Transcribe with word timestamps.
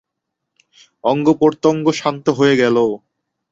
অঙ্গ-প্রতঙ্গ 1.03 1.85
শান্ত 1.91 2.25
হয়ে 2.29 2.55
গেল। 2.57 2.77